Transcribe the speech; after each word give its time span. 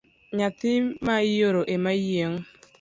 Nyathi 0.37 0.71
maioro 1.05 1.61
emayieng’ 1.75 2.35